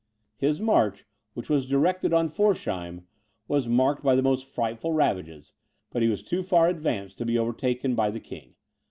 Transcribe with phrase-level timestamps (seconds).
[0.35, 1.05] His march,
[1.35, 3.05] which was directed on Forchheim,
[3.47, 5.53] was marked by the most frightful ravages;
[5.91, 8.55] but he was too far advanced to be overtaken by the king.